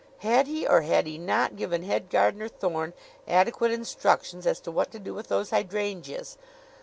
[0.25, 2.93] Had he or had he not given Head Gardener Thorne
[3.27, 6.39] adequate instructions as to what to do with those hydrangeas?